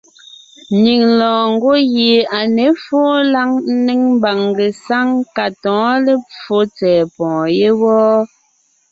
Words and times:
Nyìŋ 0.81 1.01
lɔɔn 1.19 1.45
ngwɔ́ 1.53 1.77
gie 1.93 2.17
à 2.37 2.39
ně 2.55 2.65
fóo 2.83 3.13
lǎŋ 3.33 3.49
ńnéŋ 3.75 3.99
mbàŋ 4.17 4.37
ngesáŋ 4.51 5.07
ka 5.35 5.45
tɔ̌ɔn 5.61 5.95
lepfo 6.05 6.57
tsɛ̀ɛ 6.75 7.03
pɔ̀ɔn 7.15 7.45
yé 7.57 7.67
wɔ́. 7.81 8.11